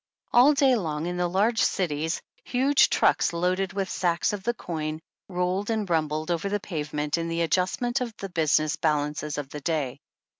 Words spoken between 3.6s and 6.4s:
with sacks of the coin rolled and rumbled